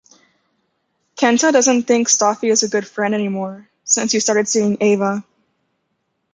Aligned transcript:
Kenta 1.15 1.51
doesn't 1.53 1.83
think 1.83 2.07
Stoffe 2.09 2.43
is 2.43 2.63
a 2.63 2.69
good 2.69 2.87
friend 2.87 3.13
anymore 3.13 3.69
since 3.83 4.11
he 4.11 4.19
started 4.19 4.47
seeing 4.47 4.81
Eva. 4.81 5.23